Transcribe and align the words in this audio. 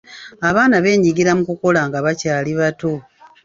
Abaana 0.49 0.75
beenyigira 0.83 1.31
mu 1.37 1.43
kukola 1.49 1.81
nga 1.87 1.97
bakyali 2.05 2.51
bato. 2.59 2.91